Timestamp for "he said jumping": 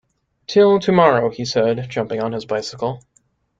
1.29-2.23